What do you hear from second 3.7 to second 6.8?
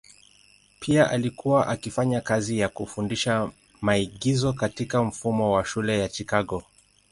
maigizo katika mfumo wa shule ya Chicago.